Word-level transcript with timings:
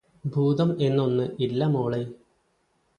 ഭൂതം 0.25 0.69
എന്നൊന്ന് 0.79 1.27
ഇല്ല 1.39 1.67
മോളെ 1.67 2.01